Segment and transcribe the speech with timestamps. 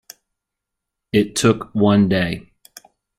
[1.13, 2.51] It took one day.